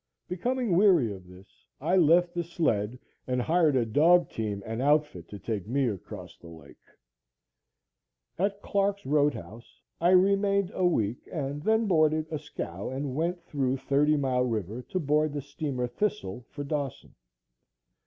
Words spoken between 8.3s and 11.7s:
At Clark's road house, I remained a week and